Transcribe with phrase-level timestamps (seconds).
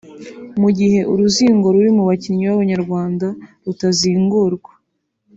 [0.61, 3.27] Mu gihe uruzingo ruri mu bakinnyi b’abanyarwanda
[3.65, 4.71] rutazingurwa